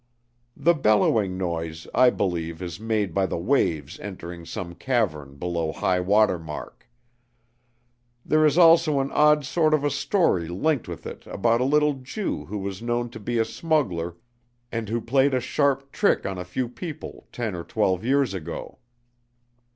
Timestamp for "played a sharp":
15.01-15.91